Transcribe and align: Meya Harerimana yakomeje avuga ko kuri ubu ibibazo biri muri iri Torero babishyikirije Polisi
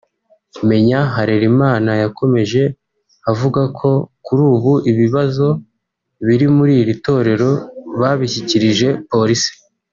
Meya 0.67 1.01
Harerimana 1.15 1.91
yakomeje 2.03 2.61
avuga 3.31 3.61
ko 3.77 3.89
kuri 4.25 4.41
ubu 4.53 4.73
ibibazo 4.91 5.47
biri 6.25 6.47
muri 6.55 6.73
iri 6.81 6.95
Torero 7.05 7.49
babishyikirije 7.99 8.87
Polisi 9.11 9.51